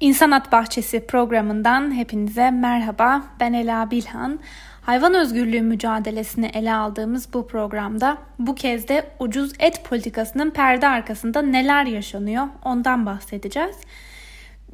[0.00, 3.22] İnsanat Bahçesi programından hepinize merhaba.
[3.40, 4.38] Ben Ela Bilhan.
[4.82, 11.42] Hayvan özgürlüğü mücadelesini ele aldığımız bu programda bu kez de ucuz et politikasının perde arkasında
[11.42, 13.76] neler yaşanıyor ondan bahsedeceğiz.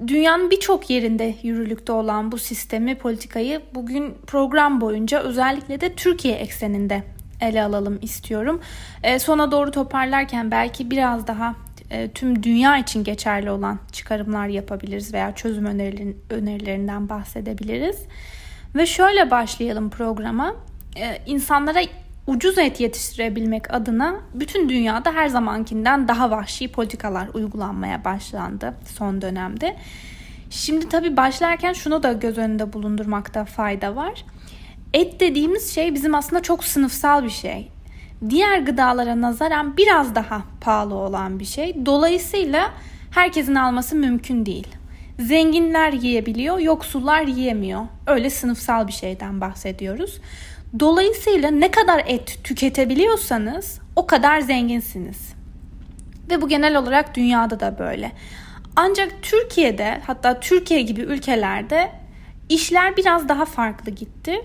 [0.07, 7.03] Dünyanın birçok yerinde yürürlükte olan bu sistemi, politikayı bugün program boyunca özellikle de Türkiye ekseninde
[7.41, 8.61] ele alalım istiyorum.
[9.03, 11.55] E, sona doğru toparlarken belki biraz daha
[11.95, 17.97] e, tüm dünya için geçerli olan çıkarımlar yapabiliriz veya çözüm önerilerin, önerilerinden bahsedebiliriz.
[18.75, 20.57] Ve şöyle başlayalım programa.
[20.97, 21.81] E, insanlara
[22.27, 29.77] ucuz et yetiştirebilmek adına bütün dünyada her zamankinden daha vahşi politikalar uygulanmaya başlandı son dönemde.
[30.51, 34.25] Şimdi tabii başlarken şunu da göz önünde bulundurmakta fayda var.
[34.93, 37.74] Et dediğimiz şey bizim aslında çok sınıfsal bir şey
[38.31, 41.87] diğer gıdalara nazaran biraz daha pahalı olan bir şey.
[41.87, 42.71] Dolayısıyla
[43.11, 44.69] herkesin alması mümkün değil.
[45.19, 47.83] Zenginler yiyebiliyor, yoksullar yiyemiyor.
[48.07, 50.21] Öyle sınıfsal bir şeyden bahsediyoruz.
[50.81, 55.35] Dolayısıyla ne kadar et tüketebiliyorsanız o kadar zenginsiniz.
[56.31, 58.13] Ve bu genel olarak dünyada da böyle.
[58.77, 61.93] Ancak Türkiye'de hatta Türkiye gibi ülkelerde
[62.49, 64.41] işler biraz daha farklı gitti.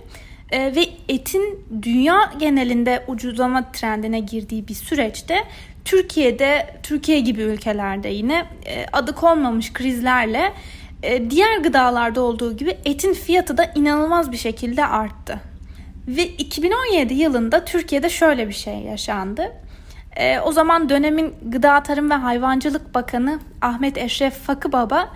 [0.52, 5.44] E, ve etin dünya genelinde ucuzlama trendine girdiği bir süreçte
[5.86, 10.54] Türkiye'de, Türkiye gibi ülkelerde yine e, adı konmamış krizlerle
[11.04, 15.40] e, diğer gıdalarda olduğu gibi etin fiyatı da inanılmaz bir şekilde arttı.
[16.08, 19.52] Ve 2017 yılında Türkiye'de şöyle bir şey yaşandı.
[20.16, 25.10] E, o zaman dönemin Gıda Tarım ve Hayvancılık Bakanı Ahmet Eşref Fakıbaba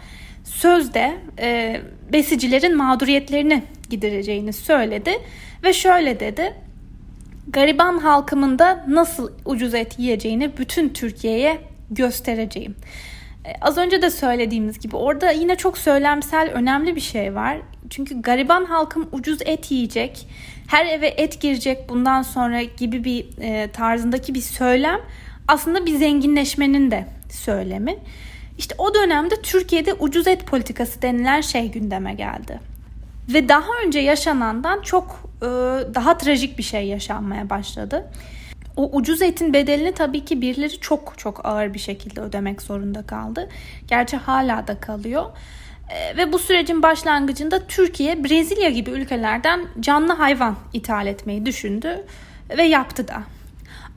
[0.44, 1.81] sözde e,
[2.14, 5.11] besicilerin mağduriyetlerini gidereceğini söyledi
[5.63, 6.53] ve şöyle dedi.
[7.47, 11.58] Gariban halkımın da nasıl ucuz et yiyeceğini bütün Türkiye'ye
[11.91, 12.75] göstereceğim.
[13.45, 17.58] E, az önce de söylediğimiz gibi orada yine çok söylemsel önemli bir şey var.
[17.89, 20.27] Çünkü gariban halkım ucuz et yiyecek,
[20.67, 24.99] her eve et girecek bundan sonra gibi bir e, tarzındaki bir söylem
[25.48, 27.98] aslında bir zenginleşmenin de söylemi.
[28.58, 32.60] İşte o dönemde Türkiye'de ucuz et politikası denilen şey gündeme geldi.
[33.30, 35.45] Ve daha önce yaşanandan çok e,
[35.95, 38.11] daha trajik bir şey yaşanmaya başladı.
[38.78, 43.50] O ucuz etin bedelini tabii ki birileri çok çok ağır bir şekilde ödemek zorunda kaldı.
[43.88, 45.26] Gerçi hala da kalıyor.
[45.89, 52.05] E, ve bu sürecin başlangıcında Türkiye, Brezilya gibi ülkelerden canlı hayvan ithal etmeyi düşündü
[52.58, 53.23] ve yaptı da.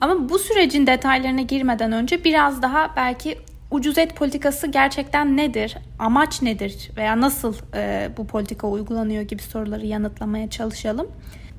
[0.01, 3.39] Ama bu sürecin detaylarına girmeden önce biraz daha belki
[3.71, 5.77] ucuz et politikası gerçekten nedir?
[5.99, 6.91] Amaç nedir?
[6.97, 11.09] Veya nasıl e, bu politika uygulanıyor gibi soruları yanıtlamaya çalışalım.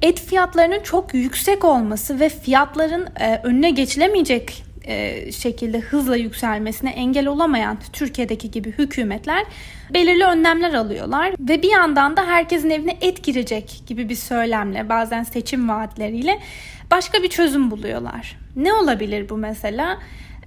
[0.01, 7.28] Et fiyatlarının çok yüksek olması ve fiyatların e, önüne geçilemeyecek e, şekilde hızla yükselmesine engel
[7.28, 9.45] olamayan Türkiye'deki gibi hükümetler
[9.94, 15.24] belirli önlemler alıyorlar ve bir yandan da herkesin evine et girecek gibi bir söylemle bazen
[15.24, 16.39] seçim vaatleriyle
[16.91, 18.38] başka bir çözüm buluyorlar.
[18.56, 19.97] Ne olabilir bu mesela?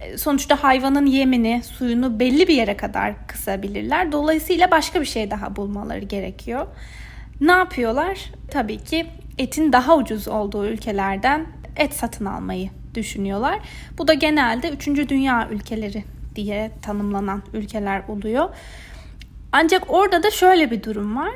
[0.00, 4.12] E, sonuçta hayvanın yemini, suyunu belli bir yere kadar kısabilirler.
[4.12, 6.66] Dolayısıyla başka bir şey daha bulmaları gerekiyor.
[7.40, 8.18] Ne yapıyorlar?
[8.50, 9.06] Tabii ki
[9.38, 11.46] etin daha ucuz olduğu ülkelerden
[11.76, 13.58] et satın almayı düşünüyorlar.
[13.98, 14.86] Bu da genelde 3.
[14.86, 16.04] dünya ülkeleri
[16.36, 18.48] diye tanımlanan ülkeler oluyor.
[19.52, 21.34] Ancak orada da şöyle bir durum var.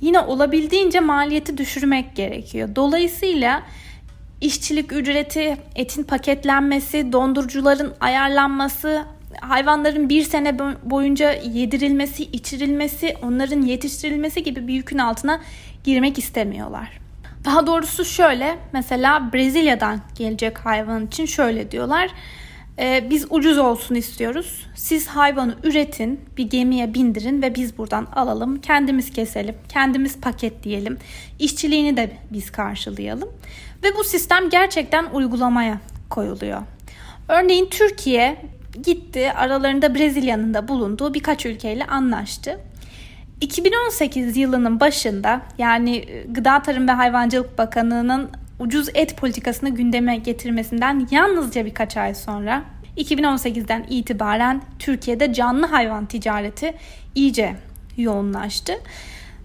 [0.00, 2.68] Yine olabildiğince maliyeti düşürmek gerekiyor.
[2.76, 3.62] Dolayısıyla
[4.40, 9.04] işçilik ücreti, etin paketlenmesi, dondurucuların ayarlanması,
[9.40, 15.40] hayvanların bir sene boyunca yedirilmesi, içirilmesi, onların yetiştirilmesi gibi bir yükün altına
[15.84, 17.00] girmek istemiyorlar.
[17.44, 22.10] Daha doğrusu şöyle, mesela Brezilya'dan gelecek hayvan için şöyle diyorlar.
[22.80, 24.66] E, biz ucuz olsun istiyoruz.
[24.74, 28.60] Siz hayvanı üretin, bir gemiye bindirin ve biz buradan alalım.
[28.60, 30.98] Kendimiz keselim, kendimiz paketleyelim.
[31.38, 33.28] İşçiliğini de biz karşılayalım.
[33.82, 35.80] Ve bu sistem gerçekten uygulamaya
[36.10, 36.62] koyuluyor.
[37.28, 38.36] Örneğin Türkiye
[38.84, 42.60] gitti aralarında Brezilya'nın da bulunduğu birkaç ülkeyle anlaştı.
[43.40, 51.08] 2018 yılının başında yani e, Gıda Tarım ve Hayvancılık Bakanlığı'nın ucuz et politikasını gündeme getirmesinden
[51.10, 52.62] yalnızca birkaç ay sonra
[52.96, 56.74] 2018'den itibaren Türkiye'de canlı hayvan ticareti
[57.14, 57.56] iyice
[57.96, 58.72] yoğunlaştı.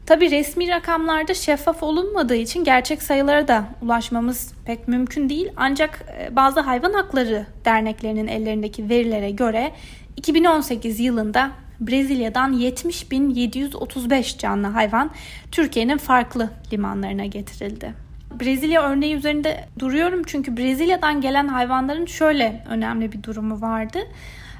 [0.06, 5.52] Tabi resmi rakamlarda şeffaf olunmadığı için gerçek sayılara da ulaşmamız pek mümkün değil.
[5.58, 9.72] Ancak e, bazı hayvan hakları derneklerinin ellerindeki verilere göre
[10.18, 15.12] 2018 yılında Brezilya'dan 70.735 canlı hayvan
[15.52, 18.05] Türkiye'nin farklı limanlarına getirildi.
[18.40, 24.00] Brezilya örneği üzerinde duruyorum çünkü Brezilya'dan gelen hayvanların şöyle önemli bir durumu vardı.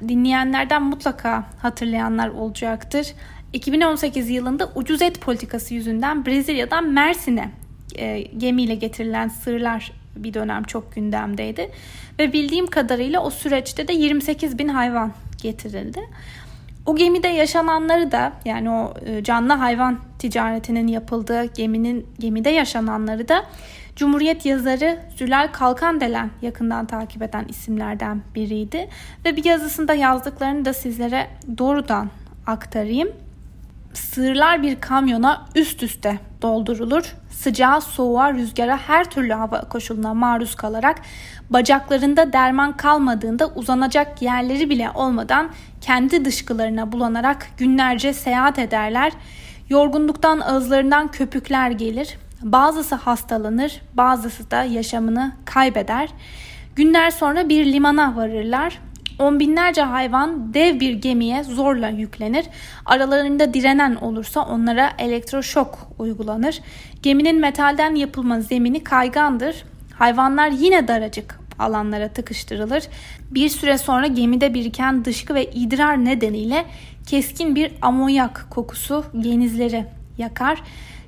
[0.08, 3.12] dinleyenlerden mutlaka hatırlayanlar olacaktır.
[3.52, 7.50] 2018 yılında ucuz et politikası yüzünden Brezilya'dan Mersin'e
[7.94, 11.70] e, gemiyle getirilen sığırlar bir dönem çok gündemdeydi.
[12.18, 15.12] Ve bildiğim kadarıyla o süreçte de 28 bin hayvan
[15.42, 16.00] getirildi.
[16.86, 23.44] O gemide yaşananları da yani o e, canlı hayvan ticaretinin yapıldığı geminin gemide yaşananları da
[23.96, 28.88] Cumhuriyet yazarı Zülal Kalkandelen yakından takip eden isimlerden biriydi
[29.24, 31.26] ve bir yazısında yazdıklarını da sizlere
[31.58, 32.10] doğrudan
[32.46, 33.08] aktarayım.
[33.96, 37.14] Sığırlar bir kamyona üst üste doldurulur.
[37.30, 41.00] Sıcağa, soğuğa, rüzgara her türlü hava koşuluna maruz kalarak
[41.50, 45.50] bacaklarında derman kalmadığında uzanacak yerleri bile olmadan
[45.80, 49.12] kendi dışkılarına bulanarak günlerce seyahat ederler.
[49.68, 52.18] Yorgunluktan ağızlarından köpükler gelir.
[52.42, 56.08] Bazısı hastalanır, bazısı da yaşamını kaybeder.
[56.76, 58.78] Günler sonra bir limana varırlar.
[59.18, 62.46] On binlerce hayvan dev bir gemiye zorla yüklenir.
[62.86, 66.60] Aralarında direnen olursa onlara elektroşok uygulanır.
[67.02, 69.64] Geminin metalden yapılma zemini kaygandır.
[69.94, 72.84] Hayvanlar yine daracık alanlara tıkıştırılır.
[73.30, 76.64] Bir süre sonra gemide biriken dışkı ve idrar nedeniyle
[77.06, 79.84] keskin bir amonyak kokusu genizleri
[80.18, 80.62] yakar.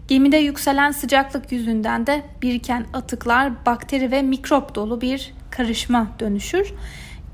[0.09, 6.73] Gemide yükselen sıcaklık yüzünden de biriken atıklar bakteri ve mikrop dolu bir karışma dönüşür.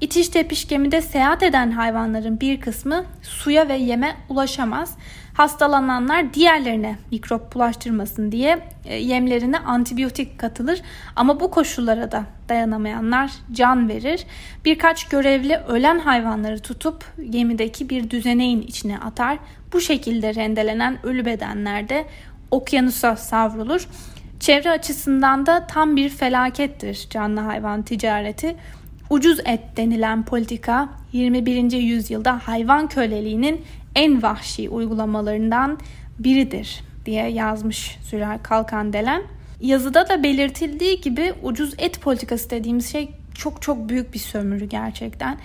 [0.05, 4.97] İtiş tepiş gemide seyahat eden hayvanların bir kısmı suya ve yeme ulaşamaz.
[5.35, 10.83] Hastalananlar diğerlerine mikrop bulaştırmasın diye e, yemlerine antibiyotik katılır
[11.17, 14.27] ama bu koşullara da dayanamayanlar can verir.
[14.65, 19.39] Birkaç görevli ölen hayvanları tutup gemideki bir düzeneğin içine atar.
[19.73, 22.07] Bu şekilde rendelenen ölü bedenler de
[22.51, 23.89] okyanusa savrulur.
[24.41, 28.57] Çevre açısından da tam bir felakettir canlı hayvan ticareti.
[29.11, 31.73] Ucuz et denilen politika 21.
[31.73, 33.65] yüzyılda hayvan köleliğinin
[33.95, 35.79] en vahşi uygulamalarından
[36.19, 39.23] biridir diye yazmış Zülal Kalkandelen.
[39.61, 45.39] Yazıda da belirtildiği gibi ucuz et politikası dediğimiz şey çok çok büyük bir sömürü gerçekten.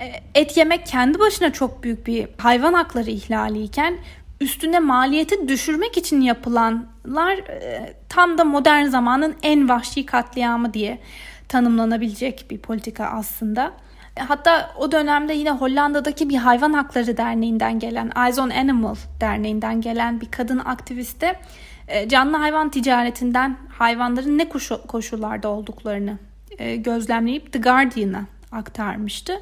[0.00, 3.98] E, et yemek kendi başına çok büyük bir hayvan hakları ihlali iken
[4.40, 10.98] üstüne maliyeti düşürmek için yapılanlar e, tam da modern zamanın en vahşi katliamı diye
[11.48, 13.72] tanımlanabilecek bir politika aslında.
[14.18, 20.20] Hatta o dönemde yine Hollanda'daki bir hayvan hakları derneğinden gelen Eyes on Animal derneğinden gelen
[20.20, 21.40] bir kadın aktiviste
[21.88, 24.48] e, canlı hayvan ticaretinden hayvanların ne
[24.88, 26.18] koşullarda olduklarını
[26.58, 29.32] e, gözlemleyip The Guardian'a aktarmıştı.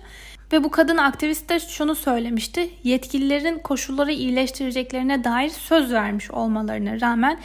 [0.53, 2.71] Ve bu kadın aktivist de şunu söylemişti.
[2.83, 7.39] Yetkililerin koşulları iyileştireceklerine dair söz vermiş olmalarına rağmen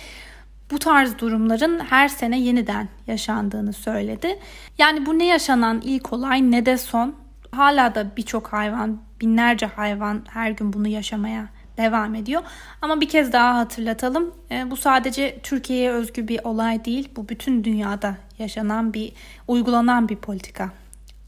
[0.71, 4.39] bu tarz durumların her sene yeniden yaşandığını söyledi.
[4.77, 7.16] Yani bu ne yaşanan ilk olay ne de son.
[7.51, 12.42] Hala da birçok hayvan, binlerce hayvan her gün bunu yaşamaya devam ediyor.
[12.81, 14.36] Ama bir kez daha hatırlatalım.
[14.51, 17.10] E, bu sadece Türkiye'ye özgü bir olay değil.
[17.16, 19.13] Bu bütün dünyada yaşanan bir,
[19.48, 20.69] uygulanan bir politika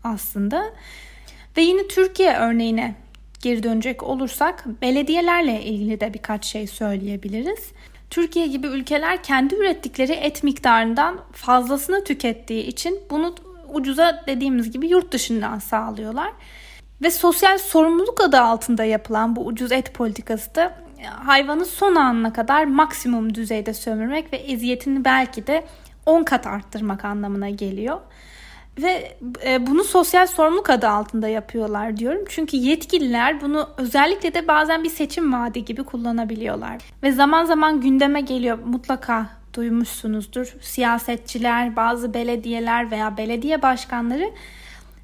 [0.04, 0.64] aslında.
[1.58, 2.96] Ve yine Türkiye örneğine
[3.42, 7.72] geri dönecek olursak belediyelerle ilgili de birkaç şey söyleyebiliriz.
[8.12, 13.36] Türkiye gibi ülkeler kendi ürettikleri et miktarından fazlasını tükettiği için bunu
[13.74, 16.32] ucuza dediğimiz gibi yurt dışından sağlıyorlar.
[17.02, 22.66] Ve sosyal sorumluluk adı altında yapılan bu ucuz et politikası da hayvanı son anına kadar
[22.66, 25.66] maksimum düzeyde sömürmek ve eziyetini belki de
[26.06, 28.00] 10 kat arttırmak anlamına geliyor.
[28.78, 32.26] Ve e, bunu sosyal sorumluluk adı altında yapıyorlar diyorum.
[32.30, 36.78] Çünkü yetkililer bunu özellikle de bazen bir seçim vaadi gibi kullanabiliyorlar.
[37.04, 40.56] Ve zaman zaman gündeme geliyor mutlaka duymuşsunuzdur.
[40.62, 44.32] Siyasetçiler, bazı belediyeler veya belediye başkanları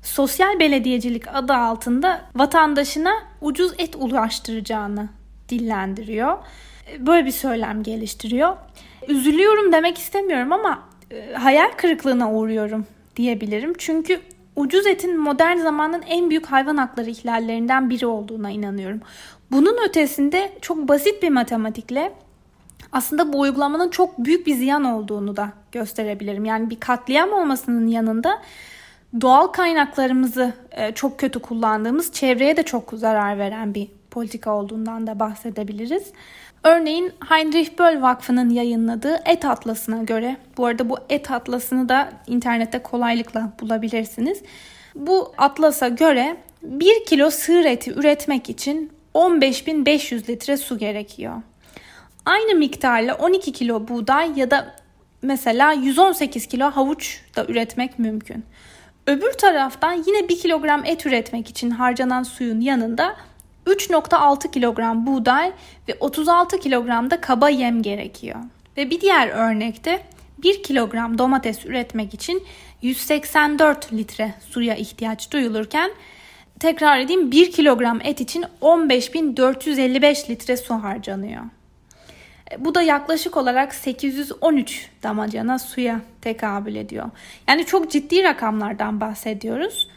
[0.04, 5.10] sosyal belediyecilik adı altında vatandaşına ucuz et ulaştıracağını
[5.50, 6.38] dillendiriyor.
[7.00, 8.56] Böyle bir söylem geliştiriyor.
[9.08, 10.80] Üzülüyorum demek istemiyorum ama
[11.12, 12.86] e, hayal kırıklığına uğruyorum
[13.18, 13.74] diyebilirim.
[13.78, 14.20] Çünkü
[14.56, 19.02] ucuz etin modern zamanın en büyük hayvan hakları ihlallerinden biri olduğuna inanıyorum.
[19.52, 22.14] Bunun ötesinde çok basit bir matematikle
[22.92, 26.46] aslında bu uygulamanın çok büyük bir ziyan olduğunu da gösterebilirim.
[26.46, 28.42] Yani bir katliam olmasının yanında
[29.22, 35.20] doğal kaynaklarımızı e, çok kötü kullandığımız, çevreye de çok zarar veren bir politika olduğundan da
[35.20, 36.04] bahsedebiliriz.
[36.64, 42.80] Örneğin Heinrich Böll Vakfı'nın yayınladığı Et Atlası'na göre, bu arada bu Et Atlası'nı da internette
[42.80, 44.42] kolaylıkla bulabilirsiniz.
[44.96, 51.36] Bu atlasa göre 1 kilo sığır eti üretmek için 15.500 litre su gerekiyor.
[52.26, 54.76] Aynı miktarla 12 kilo buğday ya da
[55.22, 58.46] mesela 118 kilo havuç da üretmek mümkün.
[59.08, 63.16] Öbür taraftan yine 1 kilogram et üretmek için harcanan suyun yanında
[63.68, 65.52] 3.6 kilogram buğday
[65.88, 68.40] ve 36 kilogram da kaba yem gerekiyor.
[68.78, 70.04] Ve bir diğer örnekte
[70.38, 72.44] 1 kilogram domates üretmek için
[72.82, 75.92] 184 litre suya ihtiyaç duyulurken
[76.60, 81.44] tekrar edeyim 1 kilogram et için 15.455 litre su harcanıyor.
[82.52, 87.10] E, bu da yaklaşık olarak 813 damacana suya tekabül ediyor.
[87.48, 89.90] Yani çok ciddi rakamlardan bahsediyoruz.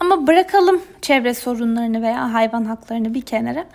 [0.00, 3.66] Ama bırakalım çevre sorunlarını veya hayvan haklarını bir kenara.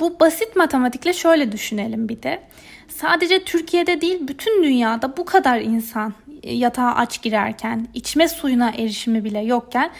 [0.00, 2.42] Bu basit matematikle şöyle düşünelim bir de.
[2.88, 9.24] Sadece Türkiye'de değil bütün dünyada bu kadar insan e, yatağa aç girerken, içme suyuna erişimi
[9.24, 9.90] bile yokken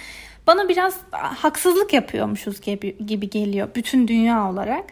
[0.47, 4.85] bana biraz haksızlık yapıyormuşuz gibi, gibi geliyor bütün dünya olarak.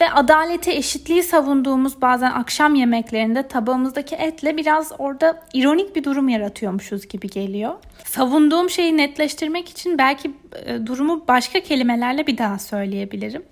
[0.00, 7.08] Ve adaleti, eşitliği savunduğumuz bazen akşam yemeklerinde tabağımızdaki etle biraz orada ironik bir durum yaratıyormuşuz
[7.08, 7.74] gibi geliyor.
[8.04, 10.30] Savunduğum şeyi netleştirmek için belki
[10.66, 13.42] e, durumu başka kelimelerle bir daha söyleyebilirim.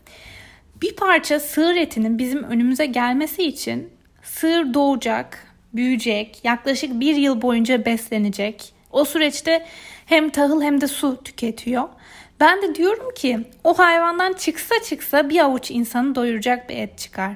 [0.83, 3.91] Bir parça sığır etinin bizim önümüze gelmesi için
[4.23, 8.73] sığır doğacak, büyüyecek, yaklaşık bir yıl boyunca beslenecek.
[8.91, 9.67] O süreçte
[10.07, 11.89] hem tahıl hem de su tüketiyor.
[12.41, 17.33] Ben de diyorum ki o hayvandan çıksa çıksa bir avuç insanı doyuracak bir et çıkar.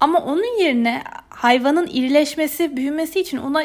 [0.00, 3.64] Ama onun yerine hayvanın irileşmesi, büyümesi için ona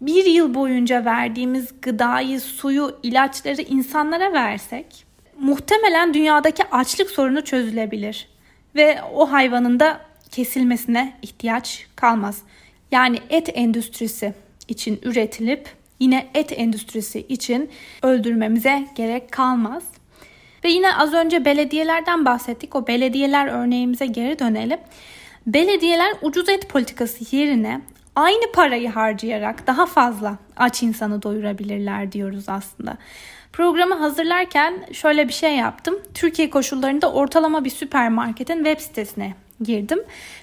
[0.00, 5.04] bir yıl boyunca verdiğimiz gıdayı, suyu, ilaçları insanlara versek
[5.38, 8.28] muhtemelen dünyadaki açlık sorunu çözülebilir
[8.74, 10.00] ve o hayvanın da
[10.30, 12.42] kesilmesine ihtiyaç kalmaz.
[12.92, 14.34] Yani et endüstrisi
[14.68, 15.68] için üretilip
[16.00, 17.70] yine et endüstrisi için
[18.02, 19.82] öldürmemize gerek kalmaz.
[20.64, 22.74] Ve yine az önce belediyelerden bahsettik.
[22.74, 24.78] O belediyeler örneğimize geri dönelim.
[25.46, 27.80] Belediyeler ucuz et politikası yerine
[28.16, 32.96] aynı parayı harcayarak daha fazla aç insanı doyurabilirler diyoruz aslında.
[33.52, 35.98] Programı hazırlarken şöyle bir şey yaptım.
[36.14, 39.98] Türkiye koşullarında ortalama bir süpermarketin web sitesine girdim.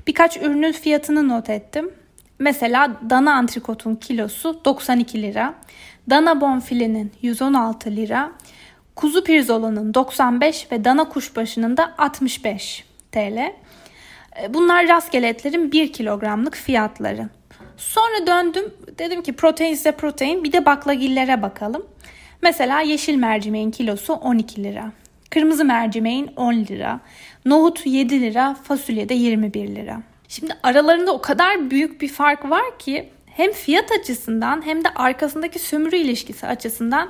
[0.07, 1.91] Birkaç ürünün fiyatını not ettim.
[2.39, 5.53] Mesela dana antrikotun kilosu 92 lira,
[6.09, 8.31] dana bonfilenin 116 lira,
[8.97, 13.37] kuzu pirzolanın 95 ve dana kuşbaşının da 65 TL.
[13.37, 13.53] E,
[14.49, 17.29] bunlar rastgele etlerin 1 kilogramlık fiyatları.
[17.77, 21.85] Sonra döndüm dedim ki protein ise protein bir de baklagillere bakalım.
[22.41, 24.91] Mesela yeşil mercimeğin kilosu 12 lira.
[25.29, 26.99] Kırmızı mercimeğin 10 lira.
[27.45, 30.01] Nohut 7 lira, fasulye de 21 lira.
[30.27, 35.59] Şimdi aralarında o kadar büyük bir fark var ki hem fiyat açısından hem de arkasındaki
[35.59, 37.09] sömürü ilişkisi açısından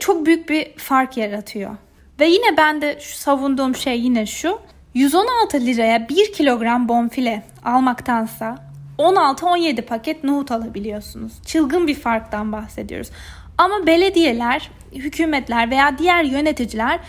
[0.00, 1.76] çok büyük bir fark yaratıyor.
[2.20, 4.58] Ve yine ben de şu savunduğum şey yine şu.
[4.94, 8.58] 116 liraya 1 kilogram bonfile almaktansa
[8.98, 11.32] 16-17 paket nohut alabiliyorsunuz.
[11.46, 13.10] Çılgın bir farktan bahsediyoruz.
[13.58, 17.00] Ama belediyeler, hükümetler veya diğer yöneticiler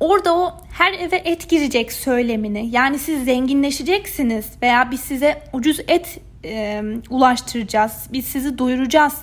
[0.00, 6.18] orada o her eve et girecek söylemini yani siz zenginleşeceksiniz veya biz size ucuz et
[6.44, 9.14] e, ulaştıracağız, biz sizi doyuracağız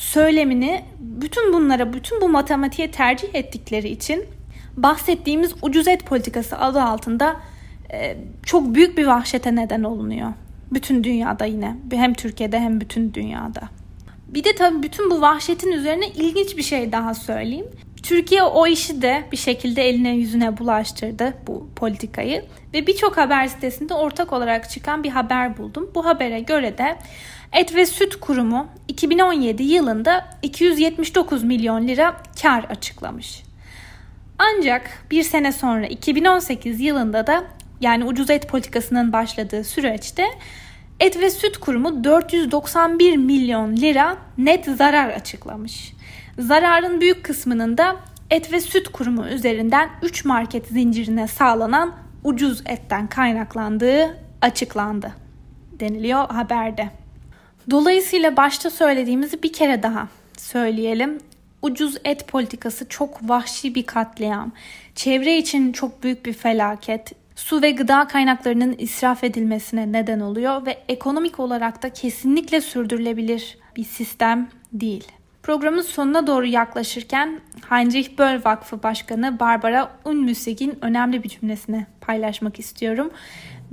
[0.00, 4.24] söylemini bütün bunlara, bütün bu matematiğe tercih ettikleri için
[4.76, 7.36] bahsettiğimiz ucuz et politikası adı altında
[7.92, 10.32] e, çok büyük bir vahşete neden olunuyor.
[10.72, 11.76] Bütün dünyada yine.
[11.92, 13.60] Hem Türkiye'de hem bütün dünyada.
[14.28, 17.66] Bir de tabii bütün bu vahşetin üzerine ilginç bir şey daha söyleyeyim.
[18.02, 23.94] Türkiye o işi de bir şekilde eline yüzüne bulaştırdı bu politikayı ve birçok haber sitesinde
[23.94, 25.90] ortak olarak çıkan bir haber buldum.
[25.94, 26.96] Bu habere göre de
[27.52, 28.66] Et ve Süt Kurumu
[29.00, 33.42] 2017 yılında 279 milyon lira kar açıklamış.
[34.38, 37.44] Ancak bir sene sonra 2018 yılında da
[37.80, 40.24] yani ucuz et politikasının başladığı süreçte
[41.00, 45.92] Et ve Süt Kurumu 491 milyon lira net zarar açıklamış.
[46.38, 47.96] Zararın büyük kısmının da
[48.30, 55.12] Et ve Süt Kurumu üzerinden 3 market zincirine sağlanan ucuz etten kaynaklandığı açıklandı
[55.72, 57.00] deniliyor haberde.
[57.70, 60.08] Dolayısıyla başta söylediğimizi bir kere daha
[60.38, 61.18] söyleyelim.
[61.62, 64.52] Ucuz et politikası çok vahşi bir katliam.
[64.94, 67.12] Çevre için çok büyük bir felaket.
[67.36, 73.84] Su ve gıda kaynaklarının israf edilmesine neden oluyor ve ekonomik olarak da kesinlikle sürdürülebilir bir
[73.84, 75.08] sistem değil.
[75.42, 83.10] Programın sonuna doğru yaklaşırken Heinrich Böll Vakfı Başkanı Barbara Unmüssig'in önemli bir cümlesini paylaşmak istiyorum.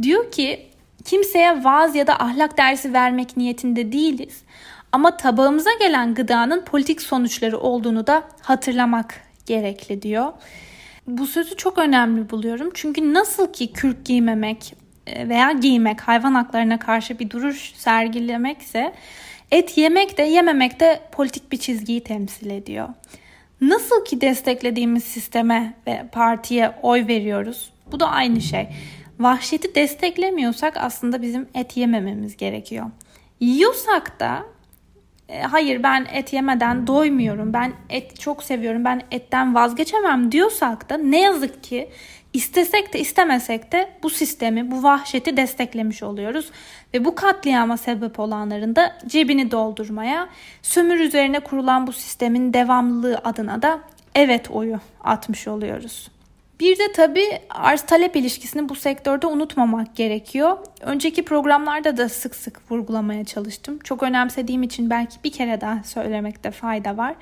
[0.01, 0.66] Diyor ki
[1.07, 4.41] Kimseye vaaz ya da ahlak dersi vermek niyetinde değiliz.
[4.91, 10.33] Ama tabağımıza gelen gıdanın politik sonuçları olduğunu da hatırlamak gerekli diyor.
[11.07, 12.71] Bu sözü çok önemli buluyorum.
[12.73, 14.73] Çünkü nasıl ki kürk giymemek
[15.07, 18.93] e, veya giymek hayvan haklarına karşı bir duruş sergilemekse
[19.51, 22.89] et yemek de yememek de politik bir çizgiyi temsil ediyor.
[23.61, 27.69] Nasıl ki desteklediğimiz sisteme ve partiye oy veriyoruz.
[27.91, 28.67] Bu da aynı şey.
[29.19, 32.85] Vahşeti desteklemiyorsak aslında bizim et yemememiz gerekiyor.
[33.39, 34.43] Yiyorsak da
[35.29, 37.53] e, hayır ben et yemeden doymuyorum.
[37.53, 38.85] Ben et çok seviyorum.
[38.85, 41.89] Ben etten vazgeçemem diyorsak da ne yazık ki
[42.33, 46.51] istesek de istemesek de bu sistemi, bu vahşeti desteklemiş oluyoruz.
[46.93, 50.29] Ve bu katliama sebep olanların da cebini doldurmaya,
[50.61, 53.79] sömür üzerine kurulan bu sistemin devamlılığı adına da
[54.15, 56.11] evet oyu atmış oluyoruz.
[56.59, 60.57] Bir de tabii arz talep ilişkisini bu sektörde unutmamak gerekiyor.
[60.81, 63.79] Önceki programlarda da sık sık vurgulamaya çalıştım.
[63.83, 67.15] Çok önemsediğim için belki bir kere daha söylemekte fayda var.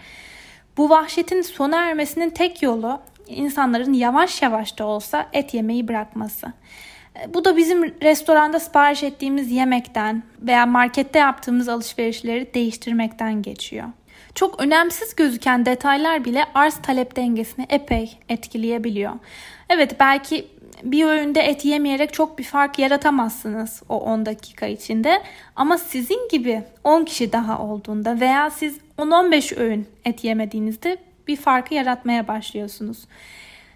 [0.78, 6.48] Bu vahşetin sona ermesinin tek yolu insanların yavaş yavaş da olsa et yemeyi bırakması.
[7.34, 13.88] Bu da bizim restoranda sipariş ettiğimiz yemekten veya markette yaptığımız alışverişleri değiştirmekten geçiyor.
[14.36, 19.14] Çok önemsiz gözüken detaylar bile arz talep dengesini epey etkileyebiliyor.
[19.70, 20.48] Evet belki
[20.84, 25.24] bir öğünde et yemeyerek çok bir fark yaratamazsınız o 10 dakika içinde.
[25.56, 31.74] Ama sizin gibi 10 kişi daha olduğunda veya siz 10-15 öğün et yemediğinizde bir farkı
[31.74, 33.08] yaratmaya başlıyorsunuz.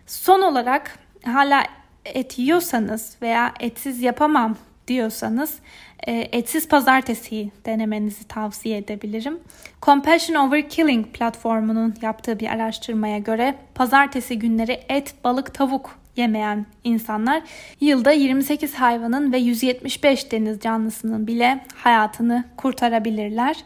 [0.07, 1.63] Son olarak hala
[2.05, 4.57] et yiyorsanız veya etsiz yapamam
[4.89, 5.59] diyorsanız
[6.07, 9.39] e, etsiz pazartesiyi denemenizi tavsiye edebilirim.
[9.81, 17.41] Compassion Over Killing platformunun yaptığı bir araştırmaya göre pazartesi günleri et, balık, tavuk yemeyen insanlar
[17.81, 23.57] yılda 28 hayvanın ve 175 deniz canlısının bile hayatını kurtarabilirler.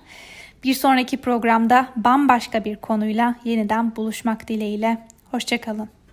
[0.64, 4.98] Bir sonraki programda bambaşka bir konuyla yeniden buluşmak dileğiyle.
[5.32, 5.90] Hoşçakalın.